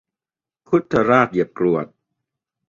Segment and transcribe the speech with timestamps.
[0.67, 1.85] คุดทะราดเหยียบกรวด